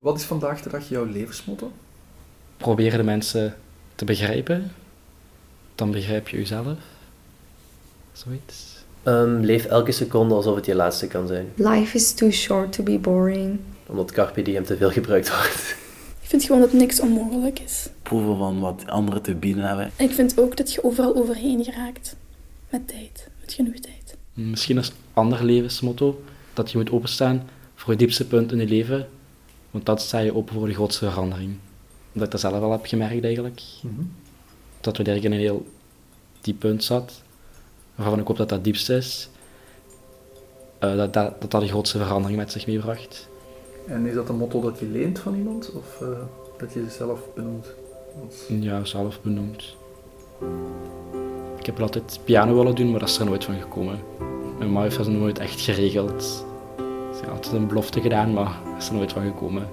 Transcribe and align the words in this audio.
Wat 0.00 0.18
is 0.18 0.24
vandaag 0.24 0.62
de 0.62 0.70
dag 0.70 0.88
jouw 0.88 1.04
levensmotto? 1.04 1.72
Proberen 2.56 2.98
de 2.98 3.04
mensen 3.04 3.56
te 3.94 4.04
begrijpen, 4.04 4.72
dan 5.74 5.90
begrijp 5.90 6.28
je 6.28 6.36
jezelf. 6.36 6.78
Zoiets. 8.12 8.84
Um, 9.04 9.40
leef 9.40 9.64
elke 9.64 9.92
seconde 9.92 10.34
alsof 10.34 10.54
het 10.54 10.66
je 10.66 10.74
laatste 10.74 11.06
kan 11.06 11.26
zijn. 11.26 11.52
Life 11.54 11.96
is 11.96 12.12
too 12.12 12.30
short 12.30 12.72
to 12.72 12.82
be 12.82 12.98
boring. 12.98 13.58
Omdat 13.86 14.12
carpe 14.12 14.42
diem 14.42 14.64
te 14.64 14.76
veel 14.76 14.90
gebruikt 14.90 15.28
wordt. 15.28 15.76
Ik 16.20 16.28
vind 16.28 16.44
gewoon 16.44 16.60
dat 16.60 16.72
niks 16.72 17.00
onmogelijk 17.00 17.58
is. 17.58 17.88
Proeven 18.02 18.36
van 18.36 18.60
wat 18.60 18.86
anderen 18.86 19.22
te 19.22 19.34
bieden 19.34 19.64
hebben. 19.64 19.90
Ik 19.96 20.10
vind 20.10 20.38
ook 20.38 20.56
dat 20.56 20.72
je 20.72 20.84
overal 20.84 21.16
overheen 21.16 21.64
geraakt. 21.64 22.16
Met 22.70 22.88
tijd. 22.88 23.28
Met 23.40 23.52
genoeg 23.52 23.78
tijd. 23.78 24.16
Misschien 24.34 24.76
als 24.76 24.92
ander 25.12 25.44
levensmotto 25.44 26.22
dat 26.54 26.70
je 26.70 26.78
moet 26.78 26.90
openstaan 26.90 27.48
voor 27.74 27.90
het 27.90 27.98
diepste 27.98 28.26
punt 28.26 28.52
in 28.52 28.58
je 28.58 28.66
leven. 28.66 29.08
Want 29.70 29.86
dat 29.86 30.00
sta 30.00 30.18
je 30.18 30.34
open 30.34 30.54
voor 30.54 30.66
de 30.66 30.74
grootste 30.74 31.10
verandering. 31.10 31.56
Dat 32.12 32.24
ik 32.24 32.30
dat 32.30 32.40
zelf 32.40 32.62
al 32.62 32.72
heb 32.72 32.86
gemerkt 32.86 33.24
eigenlijk. 33.24 33.62
Dat 34.80 34.96
we 34.96 35.04
in 35.04 35.32
een 35.32 35.38
heel 35.38 35.66
diep 36.40 36.58
punt 36.58 36.84
zat. 36.84 37.22
Waarvan 37.94 38.18
ik 38.18 38.26
hoop 38.26 38.36
dat 38.36 38.48
dat 38.48 38.64
diepste 38.64 38.94
is. 38.94 39.28
Uh, 40.84 40.96
dat, 40.96 41.12
dat, 41.12 41.40
dat 41.40 41.50
dat 41.50 41.60
de 41.60 41.68
grootste 41.68 41.98
verandering 41.98 42.38
met 42.38 42.52
zich 42.52 42.66
meebracht. 42.66 43.28
En 43.86 44.06
is 44.06 44.14
dat 44.14 44.28
een 44.28 44.36
motto 44.36 44.60
dat 44.60 44.78
je 44.78 44.86
leent 44.86 45.18
van 45.18 45.34
iemand? 45.34 45.72
Of 45.72 46.00
uh, 46.02 46.08
dat 46.58 46.72
je 46.72 46.84
zelf 46.88 47.20
benoemt? 47.34 47.66
Als... 48.24 48.36
Ja, 48.48 48.84
zelf 48.84 49.20
benoemd. 49.22 49.76
Ik 51.58 51.66
heb 51.66 51.80
altijd 51.80 52.20
piano 52.24 52.54
willen 52.54 52.74
doen, 52.74 52.90
maar 52.90 53.00
dat 53.00 53.08
is 53.08 53.18
er 53.18 53.24
nooit 53.24 53.44
van 53.44 53.60
gekomen. 53.60 54.00
Mijn 54.58 54.72
ma 54.72 54.82
heeft 54.82 54.96
dat 54.96 55.08
nooit 55.08 55.38
echt 55.38 55.60
geregeld. 55.60 56.44
Had 57.40 57.52
een 57.52 57.66
belofte 57.66 58.00
gedaan, 58.00 58.32
maar 58.32 58.60
dat 58.64 58.82
is 58.82 58.88
er 58.88 58.94
nooit 58.94 59.12
van 59.12 59.22
gekomen. 59.22 59.68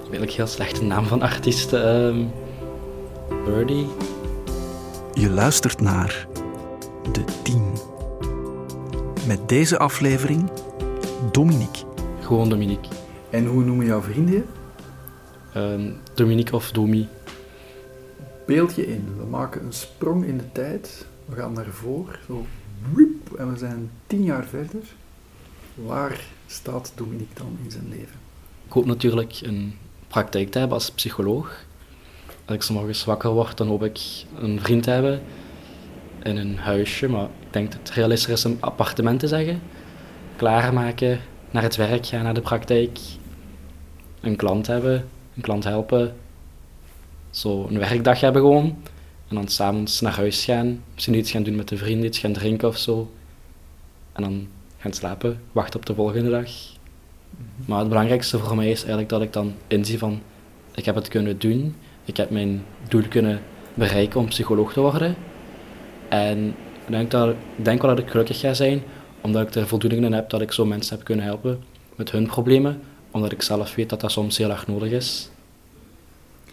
Eigenlijk 0.00 0.32
heel 0.32 0.46
slechte 0.46 0.84
naam 0.84 1.04
van 1.04 1.22
artiest. 1.22 1.72
Um, 1.72 2.30
Birdie. 3.44 3.86
Je 5.14 5.30
luistert 5.30 5.80
naar 5.80 6.26
De 7.12 7.24
Tien. 7.42 7.72
Met 9.26 9.48
deze 9.48 9.78
aflevering 9.78 10.50
Dominique. 11.32 11.84
Gewoon 12.20 12.48
Dominique. 12.48 12.88
En 13.30 13.46
hoe 13.46 13.64
noemen 13.64 13.86
jouw 13.86 14.00
vrienden 14.00 14.34
je? 14.34 14.42
Um, 15.60 15.96
Dominique 16.14 16.56
of 16.56 16.70
Domi. 16.70 17.08
Beeld 18.46 18.74
je 18.74 18.86
in. 18.86 19.14
We 19.18 19.24
maken 19.24 19.64
een 19.64 19.72
sprong 19.72 20.24
in 20.24 20.38
de 20.38 20.52
tijd. 20.52 21.06
We 21.24 21.36
gaan 21.36 21.52
naar 21.52 21.66
voren. 21.70 22.18
Zo. 22.26 22.46
En 23.38 23.52
we 23.52 23.58
zijn 23.58 23.90
tien 24.06 24.24
jaar 24.24 24.44
verder. 24.44 24.82
Waar 25.74 26.20
staat 26.46 26.92
Dominique 26.94 27.34
dan 27.34 27.58
in 27.64 27.70
zijn 27.70 27.88
leven? 27.88 28.20
Ik 28.66 28.72
hoop 28.72 28.84
natuurlijk 28.84 29.40
een 29.42 29.78
praktijk 30.08 30.50
te 30.50 30.58
hebben 30.58 30.76
als 30.76 30.90
psycholoog. 30.90 31.64
Als 32.44 32.64
ik 32.64 32.70
morgens 32.70 33.04
wakker 33.04 33.30
word, 33.30 33.56
dan 33.56 33.68
hoop 33.68 33.84
ik 33.84 34.00
een 34.38 34.60
vriend 34.60 34.82
te 34.82 34.90
hebben 34.90 35.22
in 36.22 36.36
een 36.36 36.58
huisje. 36.58 37.08
Maar 37.08 37.24
ik 37.24 37.52
denk 37.52 37.72
dat 37.72 37.80
het 37.80 37.90
realistischer 37.90 38.32
is 38.32 38.44
een 38.44 38.62
appartement 38.62 39.20
te 39.20 39.28
zeggen. 39.28 39.62
Klaarmaken, 40.36 41.20
naar 41.50 41.62
het 41.62 41.76
werk 41.76 42.06
gaan, 42.06 42.22
naar 42.22 42.34
de 42.34 42.40
praktijk. 42.40 42.98
Een 44.20 44.36
klant 44.36 44.66
hebben, 44.66 45.08
een 45.36 45.42
klant 45.42 45.64
helpen. 45.64 46.14
Zo 47.30 47.66
een 47.66 47.78
werkdag 47.78 48.20
hebben 48.20 48.42
gewoon. 48.42 48.76
En 49.28 49.34
dan 49.34 49.48
s'avonds 49.48 50.00
naar 50.00 50.16
huis 50.16 50.44
gaan. 50.44 50.82
Misschien 50.94 51.14
iets 51.14 51.30
gaan 51.30 51.42
doen 51.42 51.56
met 51.56 51.68
de 51.68 51.76
vrienden, 51.76 52.06
iets 52.06 52.18
gaan 52.18 52.32
drinken 52.32 52.68
of 52.68 52.76
zo. 52.76 53.10
En 54.12 54.22
dan 54.22 54.48
gaan 54.82 54.92
slapen, 54.92 55.40
wachten 55.52 55.80
op 55.80 55.86
de 55.86 55.94
volgende 55.94 56.30
dag. 56.30 56.50
Maar 57.64 57.78
het 57.78 57.88
belangrijkste 57.88 58.38
voor 58.38 58.56
mij 58.56 58.70
is 58.70 58.78
eigenlijk 58.78 59.08
dat 59.08 59.22
ik 59.22 59.32
dan 59.32 59.54
inzie 59.66 59.98
van, 59.98 60.20
ik 60.74 60.84
heb 60.84 60.94
het 60.94 61.08
kunnen 61.08 61.38
doen, 61.38 61.74
ik 62.04 62.16
heb 62.16 62.30
mijn 62.30 62.64
doel 62.88 63.08
kunnen 63.08 63.40
bereiken 63.74 64.20
om 64.20 64.26
psycholoog 64.26 64.72
te 64.72 64.80
worden. 64.80 65.16
En 66.08 66.46
ik 66.86 66.90
denk, 66.90 67.10
dat, 67.10 67.28
ik 67.56 67.64
denk 67.64 67.82
wel 67.82 67.94
dat 67.94 68.04
ik 68.04 68.10
gelukkig 68.10 68.40
ga 68.40 68.54
zijn, 68.54 68.82
omdat 69.20 69.46
ik 69.46 69.54
er 69.54 69.66
voldoening 69.66 70.04
in 70.04 70.12
heb 70.12 70.30
dat 70.30 70.40
ik 70.40 70.52
zo 70.52 70.64
mensen 70.64 70.96
heb 70.96 71.04
kunnen 71.04 71.24
helpen 71.24 71.62
met 71.96 72.10
hun 72.10 72.26
problemen, 72.26 72.80
omdat 73.10 73.32
ik 73.32 73.42
zelf 73.42 73.74
weet 73.74 73.90
dat 73.90 74.00
dat 74.00 74.12
soms 74.12 74.38
heel 74.38 74.50
erg 74.50 74.66
nodig 74.66 74.90
is. 74.90 75.30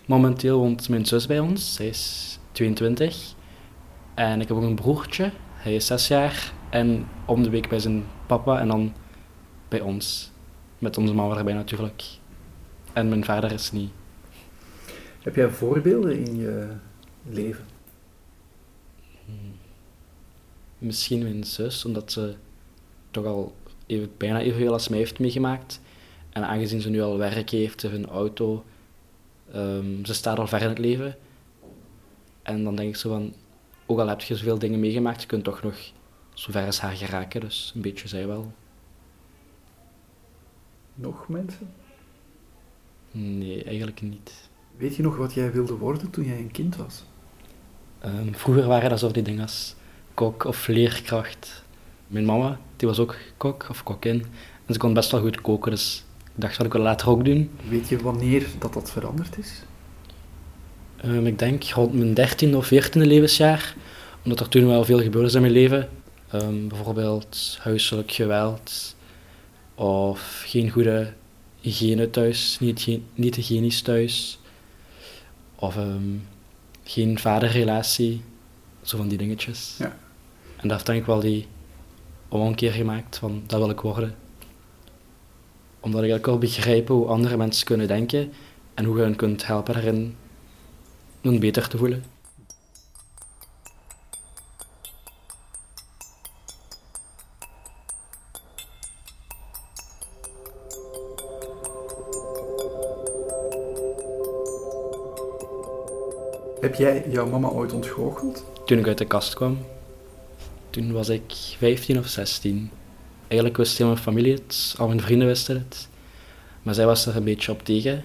Momenteel 0.05 0.59
woont 0.59 0.89
mijn 0.89 1.05
zus 1.05 1.27
bij 1.27 1.39
ons, 1.39 1.73
zij 1.73 1.87
is 1.87 2.37
22. 2.51 3.33
En 4.13 4.41
ik 4.41 4.47
heb 4.47 4.57
ook 4.57 4.63
een 4.63 4.75
broertje, 4.75 5.31
hij 5.53 5.75
is 5.75 5.85
6 5.85 6.07
jaar. 6.07 6.51
En 6.69 7.07
om 7.25 7.43
de 7.43 7.49
week 7.49 7.69
bij 7.69 7.79
zijn 7.79 8.03
papa 8.25 8.59
en 8.59 8.67
dan 8.67 8.93
bij 9.67 9.81
ons. 9.81 10.31
Met 10.77 10.97
onze 10.97 11.13
mama 11.13 11.37
erbij 11.37 11.53
natuurlijk. 11.53 12.03
En 12.93 13.09
mijn 13.09 13.25
vader 13.25 13.51
is 13.51 13.71
niet. 13.71 13.91
Heb 15.21 15.35
jij 15.35 15.49
voorbeelden 15.49 16.25
in 16.25 16.37
je 16.37 16.67
leven? 17.29 17.65
Hmm. 19.25 19.51
Misschien 20.77 21.23
mijn 21.23 21.43
zus, 21.43 21.85
omdat 21.85 22.11
ze 22.11 22.35
toch 23.11 23.25
al 23.25 23.55
even, 23.85 24.11
bijna 24.17 24.39
evenveel 24.39 24.73
als 24.73 24.87
mij 24.87 24.97
heeft 24.97 25.19
meegemaakt. 25.19 25.81
En 26.29 26.47
aangezien 26.47 26.81
ze 26.81 26.89
nu 26.89 27.01
al 27.01 27.17
werk 27.17 27.49
heeft, 27.49 27.83
een 27.83 28.07
auto, 28.07 28.63
um, 29.55 30.05
ze 30.05 30.13
staat 30.13 30.39
al 30.39 30.47
ver 30.47 30.61
in 30.61 30.69
het 30.69 30.77
leven. 30.77 31.17
En 32.41 32.63
dan 32.63 32.75
denk 32.75 32.89
ik 32.89 32.95
zo 32.95 33.09
van, 33.09 33.33
ook 33.85 33.99
al 33.99 34.07
heb 34.07 34.21
je 34.21 34.35
zoveel 34.35 34.59
dingen 34.59 34.79
meegemaakt, 34.79 35.21
je 35.21 35.27
kunt 35.27 35.43
toch 35.43 35.63
nog 35.63 35.77
zo 36.39 36.51
ver 36.51 36.65
als 36.65 36.79
haar 36.79 36.95
geraken. 36.95 37.41
Dus 37.41 37.71
een 37.75 37.81
beetje 37.81 38.07
zij 38.07 38.27
wel. 38.27 38.51
Nog 40.95 41.27
mensen? 41.27 41.69
Nee, 43.11 43.63
eigenlijk 43.63 44.01
niet. 44.01 44.49
Weet 44.77 44.95
je 44.95 45.03
nog 45.03 45.17
wat 45.17 45.33
jij 45.33 45.51
wilde 45.51 45.73
worden 45.73 46.09
toen 46.09 46.25
jij 46.25 46.37
een 46.37 46.51
kind 46.51 46.75
was? 46.75 47.03
Um, 48.05 48.35
vroeger 48.35 48.67
waren 48.67 48.89
dat 48.89 48.99
zo 48.99 49.11
die 49.11 49.23
dingen 49.23 49.41
als 49.41 49.75
kok 50.13 50.43
of 50.43 50.67
leerkracht. 50.67 51.63
Mijn 52.07 52.25
mama, 52.25 52.59
die 52.75 52.87
was 52.87 52.99
ook 52.99 53.15
kok 53.37 53.67
of 53.69 53.83
kokin. 53.83 54.25
En 54.65 54.73
ze 54.73 54.79
kon 54.79 54.93
best 54.93 55.11
wel 55.11 55.21
goed 55.21 55.41
koken, 55.41 55.71
dus 55.71 56.03
ik 56.23 56.31
dacht 56.41 56.57
dat 56.57 56.65
ik 56.65 56.73
wil 56.73 56.81
later 56.81 57.09
ook 57.09 57.25
doen. 57.25 57.49
Weet 57.69 57.89
je 57.89 57.97
wanneer 57.97 58.47
dat 58.59 58.73
dat 58.73 58.91
veranderd 58.91 59.37
is? 59.37 59.63
Um, 61.05 61.25
ik 61.25 61.39
denk 61.39 61.63
rond 61.63 61.93
mijn 61.93 62.13
dertiende 62.13 62.57
of 62.57 62.67
veertiende 62.67 63.07
levensjaar. 63.07 63.75
Omdat 64.23 64.39
er 64.39 64.49
toen 64.49 64.67
wel 64.67 64.85
veel 64.85 65.01
gebeurde 65.01 65.27
is 65.27 65.33
in 65.33 65.41
mijn 65.41 65.53
leven. 65.53 65.89
Um, 66.33 66.67
bijvoorbeeld 66.67 67.57
huiselijk 67.61 68.11
geweld. 68.11 68.95
Of 69.75 70.43
geen 70.45 70.69
goede 70.69 71.13
hygiëne 71.61 72.09
thuis, 72.09 72.57
niet, 72.59 72.99
niet 73.13 73.35
hygiënisch 73.35 73.81
thuis. 73.81 74.39
Of 75.55 75.77
um, 75.77 76.27
geen 76.83 77.19
vaderrelatie. 77.19 78.21
Zo 78.81 78.97
van 78.97 79.07
die 79.07 79.17
dingetjes. 79.17 79.75
Ja. 79.77 79.97
En 80.55 80.67
daar 80.67 80.83
denk 80.85 80.99
ik 80.99 81.05
wel 81.05 81.19
die 81.19 81.47
omkeer 82.27 82.71
gemaakt 82.71 83.17
van 83.17 83.43
dat 83.45 83.59
wil 83.59 83.69
ik 83.69 83.79
worden. 83.79 84.15
Omdat 85.79 86.03
ik 86.03 86.13
ook 86.13 86.25
wel 86.25 86.37
begrijp 86.37 86.87
hoe 86.87 87.07
andere 87.07 87.37
mensen 87.37 87.65
kunnen 87.65 87.87
denken 87.87 88.31
en 88.73 88.85
hoe 88.85 88.97
je 88.97 89.03
hen 89.03 89.15
kunt 89.15 89.45
helpen 89.45 89.73
daarin 89.73 90.15
om 91.23 91.39
beter 91.39 91.67
te 91.67 91.77
voelen. 91.77 92.03
Heb 106.61 106.75
jij 106.75 107.05
jouw 107.09 107.27
mama 107.27 107.47
ooit 107.47 107.73
ontgoocheld? 107.73 108.45
Toen 108.65 108.77
ik 108.77 108.87
uit 108.87 108.97
de 108.97 109.05
kast 109.05 109.33
kwam, 109.33 109.57
toen 110.69 110.91
was 110.91 111.09
ik 111.09 111.23
15 111.57 111.97
of 111.99 112.07
16. 112.07 112.71
Eigenlijk 113.27 113.57
wist 113.57 113.77
heel 113.77 113.87
mijn 113.87 113.99
familie 113.99 114.33
het, 114.33 114.75
al 114.77 114.87
mijn 114.87 115.01
vrienden 115.01 115.27
wisten 115.27 115.57
het. 115.57 115.87
Maar 116.63 116.73
zij 116.73 116.85
was 116.85 117.05
er 117.05 117.15
een 117.15 117.23
beetje 117.23 117.51
op 117.51 117.63
tegen, 117.63 118.03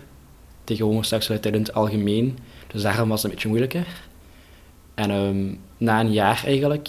tegen 0.64 0.84
homoseksualiteit 0.84 1.54
in 1.54 1.60
het 1.60 1.74
algemeen. 1.74 2.38
Dus 2.66 2.82
daarom 2.82 3.08
was 3.08 3.22
het 3.22 3.30
een 3.30 3.34
beetje 3.34 3.48
moeilijker. 3.48 3.86
En 4.94 5.10
um, 5.10 5.60
na 5.76 6.00
een 6.00 6.12
jaar 6.12 6.42
eigenlijk 6.44 6.88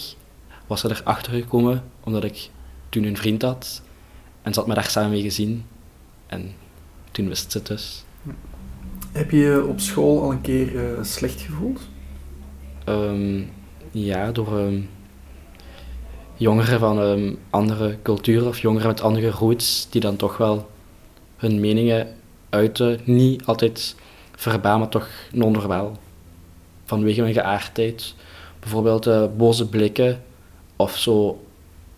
was 0.68 0.80
ze 0.80 0.90
erachter 0.90 1.34
gekomen, 1.34 1.84
omdat 2.04 2.24
ik 2.24 2.50
toen 2.90 3.04
een 3.04 3.18
vriend 3.18 3.42
had. 3.42 3.82
En 4.42 4.54
ze 4.54 4.60
had 4.60 4.68
me 4.68 4.74
daar 4.74 4.90
samen 4.90 5.10
mee 5.10 5.22
gezien. 5.22 5.66
En 6.28 6.54
toen 7.12 7.28
wist 7.28 7.52
ze 7.52 7.58
het 7.58 7.68
dus. 7.68 8.04
Heb 9.16 9.32
je 9.32 9.38
je 9.38 9.66
op 9.66 9.80
school 9.80 10.22
al 10.22 10.32
een 10.32 10.42
keer 10.42 10.74
uh, 10.74 11.04
slecht 11.04 11.42
gevoeld? 11.42 11.80
Um, 12.90 13.50
ja, 13.92 14.32
door 14.32 14.60
um, 14.60 14.90
jongeren 16.34 16.80
van 16.80 17.00
um, 17.00 17.38
andere 17.50 17.98
culturen 18.02 18.48
of 18.48 18.60
jongeren 18.60 18.88
met 18.88 19.02
andere 19.02 19.30
roots, 19.30 19.88
die 19.90 20.02
dan 20.02 20.16
toch 20.16 20.38
wel 20.38 20.70
hun 21.38 21.60
meningen 21.60 22.08
uiten. 22.50 23.00
Niet 23.04 23.46
altijd 23.46 23.96
verbaal, 24.36 24.80
maar 24.80 24.90
toch 24.90 25.10
non-verbaal. 25.32 25.98
Vanwege 26.86 27.22
mijn 27.22 27.34
geaardheid. 27.34 28.16
Bijvoorbeeld 28.60 29.08
uh, 29.08 29.26
boze 29.38 29.70
blikken 29.70 30.24
of 30.76 30.98
zo 30.98 31.44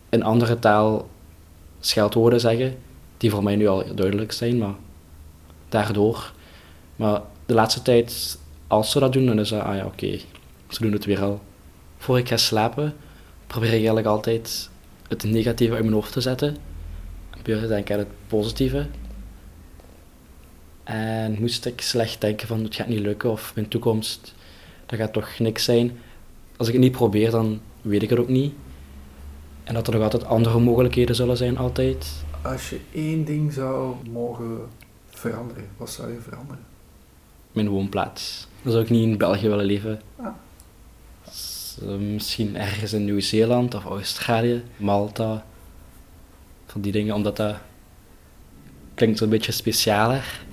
in 0.10 0.24
andere 0.24 0.60
taal 0.60 1.10
scheldwoorden 1.80 2.40
zeggen, 2.40 2.78
die 3.18 3.32
voor 3.32 3.44
mij 3.44 3.56
nu 3.56 3.68
al 3.68 3.84
duidelijk 3.96 4.32
zijn, 4.32 4.58
maar 4.58 4.76
daardoor. 5.70 6.36
Maar 6.98 7.22
de 7.46 7.54
laatste 7.54 7.82
tijd, 7.82 8.40
als 8.68 8.92
ze 8.92 9.00
dat 9.00 9.14
doen, 9.14 9.26
dan 9.26 9.40
is 9.40 9.50
dat, 9.50 9.62
ah 9.62 9.76
ja, 9.76 9.86
oké, 9.86 10.20
ze 10.68 10.82
doen 10.82 10.92
het 10.92 11.06
weer 11.06 11.22
al. 11.22 11.42
Voor 11.98 12.18
ik 12.18 12.28
ga 12.28 12.38
slapen, 12.38 12.94
probeer 13.48 13.70
ik 13.70 13.76
eigenlijk 13.76 14.08
altijd 14.08 14.70
het 15.08 15.24
negatieve 15.24 15.74
uit 15.74 15.84
mijn 15.84 15.96
hoofd 15.96 16.12
te 16.12 16.22
zetten. 16.22 16.48
En 17.30 17.42
probeer 17.42 17.60
te 17.60 17.68
denken 17.68 17.94
aan 17.94 18.00
het 18.00 18.12
positieve. 18.28 18.88
En 20.84 21.38
moest 21.40 21.66
ik 21.66 21.82
slecht 21.82 22.22
denken 22.22 22.48
van 22.48 22.64
het 22.64 22.76
gaat 22.76 22.88
niet 22.88 23.00
lukken 23.00 23.32
of 23.32 23.56
mijn 23.56 23.68
toekomst, 23.68 24.34
dat 24.86 25.00
gaat 25.00 25.14
toch 25.14 25.40
niks 25.40 25.64
zijn. 25.64 25.98
Als 26.58 26.68
ik 26.68 26.74
het 26.74 26.84
niet 26.84 26.92
probeer, 26.92 27.32
dan 27.32 27.62
weet 27.82 28.04
ik 28.04 28.10
het 28.10 28.20
ook 28.20 28.28
niet. 28.28 28.54
En 29.64 29.74
dat 29.74 29.88
er 29.88 29.94
nog 29.94 30.04
altijd 30.04 30.26
andere 30.26 30.60
mogelijkheden 30.60 31.16
zullen 31.16 31.38
zijn, 31.38 31.58
altijd. 31.58 32.24
Als 32.42 32.70
je 32.70 32.80
één 32.92 33.26
ding 33.26 33.54
zou 33.54 33.96
mogen 34.12 34.60
veranderen, 35.10 35.64
wat 35.78 35.90
zou 35.90 36.12
je 36.12 36.20
veranderen? 36.20 36.64
Mijn 37.58 37.70
woonplaats. 37.70 38.48
Dan 38.62 38.72
zou 38.72 38.84
ik 38.84 38.90
niet 38.90 39.04
in 39.04 39.18
België 39.18 39.48
willen 39.48 39.66
leven. 39.66 40.02
Ah. 40.16 40.28
Dus, 41.26 41.78
eh, 41.82 41.96
misschien 41.96 42.56
ergens 42.58 42.94
in 42.94 43.06
Nieuw-Zeeland 43.06 43.76
of 43.76 43.86
Australië, 43.86 44.64
Malta. 44.78 45.46
Van 46.66 46.82
die 46.82 46.92
dingen, 46.92 47.16
omdat 47.16 47.38
dat 47.38 47.56
klinkt 48.94 49.18
zo'n 49.18 49.30
beetje 49.30 49.52
specialer. 49.52 50.46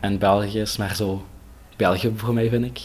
En 0.00 0.18
België 0.18 0.60
is 0.60 0.76
maar 0.76 0.96
zo 0.96 1.26
België 1.76 2.12
voor 2.16 2.34
mij, 2.34 2.48
vind 2.48 2.64
ik. 2.64 2.80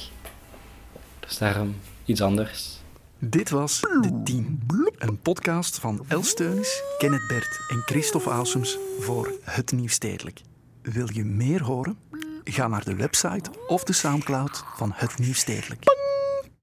Dus 1.20 1.38
daarom 1.38 1.76
iets 2.06 2.22
anders. 2.22 2.78
Dit 3.20 3.50
was 3.50 3.82
De 3.82 4.22
Tien, 4.24 4.64
een 4.98 5.20
podcast 5.20 5.80
van 5.80 6.06
Els 6.08 6.34
Teunis, 6.34 6.82
Kenneth 6.98 7.28
Bert 7.28 7.60
en 7.68 7.82
Christophe 7.86 8.30
Ausums 8.30 8.78
voor 9.00 9.32
Het 9.42 9.72
Nieuw 9.72 9.88
Stedelijk. 9.88 10.42
Wil 10.82 11.08
je 11.14 11.24
meer 11.26 11.64
horen? 11.64 11.98
Ga 12.50 12.68
naar 12.68 12.84
de 12.84 12.96
website 12.96 13.50
of 13.68 13.84
de 13.84 13.94
Soundcloud 13.94 14.64
van 14.76 14.92
Het 14.96 15.18
Nieuw 15.18 15.34
Stedelijk. 15.34 15.97